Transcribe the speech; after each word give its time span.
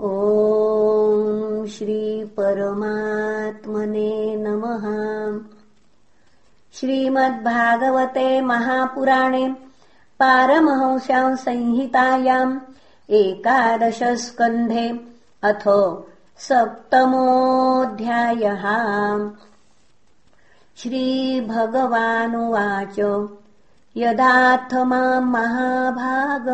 ॐ 0.00 1.66
श्रीपरमात्मने 1.66 4.36
नमः। 4.36 4.84
श्रीमद्भागवते 6.72 8.40
महापुराणे 8.40 9.56
पारमहंस्याम् 10.20 11.36
संहितायाम् 11.36 12.58
एकादशस्कन्धे 13.10 15.00
अथो 15.42 16.08
सप्तमोऽध्यायः। 16.38 18.64
श्रीभगवानुवाच। 20.76 23.28
यदाथ 23.96 24.74
माम् 24.74 25.32
महाभाग 25.32 26.48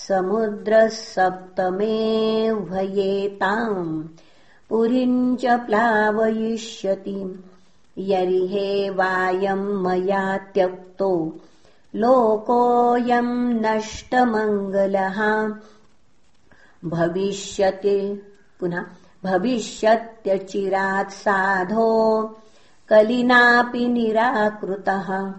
समुद्रः 0.07 0.87
सप्तमे 0.87 2.53
भयेताम् 2.53 4.03
पुरीम् 4.69 5.37
च 5.37 5.45
प्लावयिष्यति। 5.45 7.43
यरिहे 7.97 8.89
वायम् 8.89 9.83
मया 9.83 10.37
त्यक्तो 10.37 11.39
लोकोऽयम् 11.95 13.53
नष्टमङ्गलः। 13.53 15.49
भविष्यति 16.85 18.21
पुनः 18.59 18.85
भविष्यत्यचिरात् 19.23 21.11
साधो 21.11 22.35
कलिनापि 22.89 23.87
निराकृतः 23.87 25.33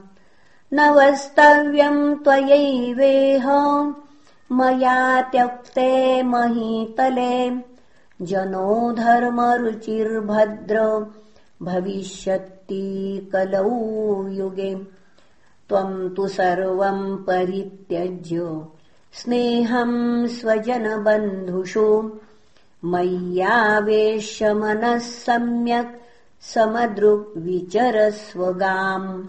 न 0.76 0.90
वस्तव्यम् 0.90 2.16
त्वयैवेह। 2.16 3.46
मया 4.52 5.20
त्यक्ते 5.20 6.22
महीतले 6.22 7.50
जनो 8.24 8.92
धर्मरुचिर्भद्र 8.92 11.06
भविष्यति 11.62 13.30
कलौ 13.32 14.28
युगे। 14.28 14.86
त्वम् 15.68 16.16
तु 16.16 16.28
सर्वम् 16.28 17.18
परित्यज्य 17.18 18.62
स्नेहम् 19.12 20.26
स्वजनबन्धुषु। 20.26 22.12
मय्यावेश्य 22.84 24.54
मनः 24.54 24.98
सम्यक् 24.98 26.00
समदृग्विचरस्वगाम् 26.40 29.24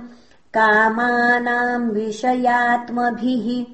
कामानाम् 0.57 1.91
विषयात्मभिः। 1.91 3.65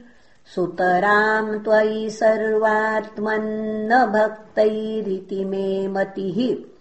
सुतराम् 0.56 1.60
त्वयि 1.60 2.10
सर्वात्मन्न 2.10 4.06
भक्तैरिति 4.06 5.46
मे 5.46 5.88
मतिः 5.88 6.77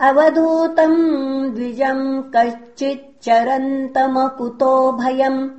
अवधूतम् 0.00 1.50
द्विजम् 1.50 2.22
कश्चिच्चरन्तमकुतो 2.36 4.92
भयम्। 4.92 5.50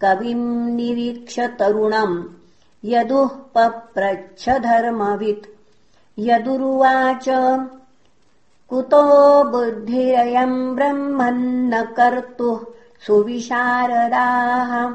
कविम् 0.00 0.76
निरीक्ष 0.76 1.40
तरुणम्। 1.40 2.24
यदुः 2.84 3.28
पप्रच्छ 3.28 4.48
धर्मवित्। 4.48 5.46
यदुरुवाच 6.18 7.28
कुतो 8.68 9.44
बुद्धिरयम् 9.44 10.76
ब्रह्मन्न 10.76 11.82
कर्तुः 11.82 12.60
सुविशारदाः। 13.06 14.94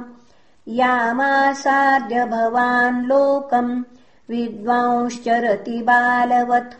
यामासाद्य 0.67 2.25
भवान् 2.25 3.05
लोकम् 3.05 3.83
विद्वांश्चरति 4.29 5.81
बालवत्। 5.81 6.73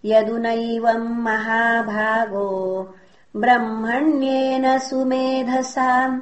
यदुनैवम् 0.05 1.23
महाभागो 1.23 2.89
ब्रह्मण्येन 3.37 4.79
सुमेधसा 4.79 6.21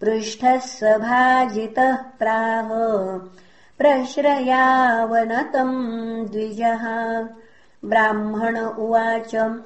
पृष्ठः 0.00 0.58
सभाजितः 0.58 1.96
प्राह 1.96 2.68
प्रश्रयावनतम् 3.78 6.26
द्विजः। 6.26 6.84
ब्राह्मण 7.84 8.58
उवाच 8.58 9.60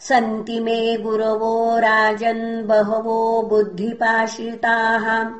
सन्ति 0.00 0.60
मे 0.60 0.96
गुरवो 0.96 1.78
राजन् 1.78 2.66
बहवो 2.66 3.42
बुद्धिपाशिताः। 3.42 5.30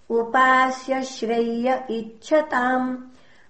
उपास्य 0.09 1.03
श्रेय 1.03 1.85
इच्छताम् 1.89 2.97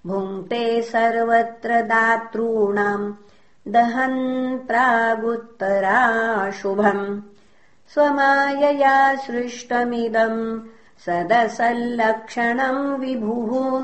भुङ्क्ते 0.07 0.81
सर्वत्र 0.81 1.81
दातॄणाम् 1.81 3.13
दहन् 3.67 4.59
प्रागुत्तराशुभम् 4.67 7.21
स्वमायया 7.93 9.15
सृष्टमिदम् 9.15 10.59
सदसल्लक्षणम् 11.05 12.99
विभुः। 12.99 13.83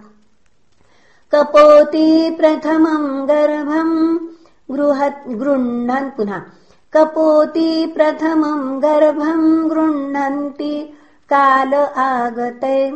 कपोति 1.34 2.36
प्रथमम् 2.40 3.26
गर्भम् 3.26 5.40
गृह्णन् 5.40 6.10
पुनः 6.10 6.42
कपोति 6.92 7.92
प्रथमम् 7.96 8.80
गर्भम् 8.80 9.70
गृह्णन्ति 9.70 10.92
काल 11.32 11.74
आगते 11.74 12.90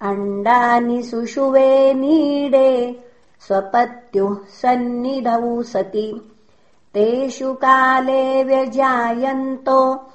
अण्डानि 0.00 1.02
सुषुवे 1.02 1.94
नीडे 1.94 3.00
स्वपत्युः 3.40 4.36
सन्निधौ 4.48 5.62
सति। 5.62 6.32
तेषु 6.94 7.52
काले 7.52 8.44
व्यजायन्तो 8.44 10.10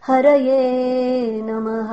हरये 0.06 1.42
नमः 1.42 1.90